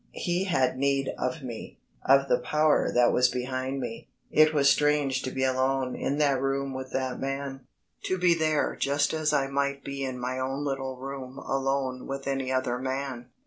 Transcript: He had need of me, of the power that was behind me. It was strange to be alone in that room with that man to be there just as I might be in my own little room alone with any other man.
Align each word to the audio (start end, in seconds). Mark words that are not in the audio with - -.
He 0.13 0.45
had 0.45 0.79
need 0.79 1.13
of 1.15 1.43
me, 1.43 1.77
of 2.03 2.27
the 2.27 2.39
power 2.39 2.91
that 2.91 3.13
was 3.13 3.29
behind 3.29 3.79
me. 3.79 4.07
It 4.31 4.51
was 4.51 4.67
strange 4.67 5.21
to 5.21 5.29
be 5.29 5.43
alone 5.43 5.95
in 5.95 6.17
that 6.17 6.41
room 6.41 6.73
with 6.73 6.89
that 6.93 7.19
man 7.19 7.67
to 8.05 8.17
be 8.17 8.33
there 8.33 8.75
just 8.75 9.13
as 9.13 9.31
I 9.31 9.45
might 9.45 9.83
be 9.83 10.03
in 10.03 10.17
my 10.17 10.39
own 10.39 10.65
little 10.65 10.97
room 10.97 11.37
alone 11.37 12.07
with 12.07 12.25
any 12.25 12.51
other 12.51 12.79
man. 12.79 13.29